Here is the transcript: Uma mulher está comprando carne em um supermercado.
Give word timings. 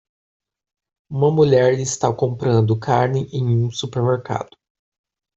Uma 1.11 1.29
mulher 1.29 1.75
está 1.79 2.11
comprando 2.11 2.75
carne 2.79 3.27
em 3.31 3.45
um 3.47 3.69
supermercado. 3.69 4.57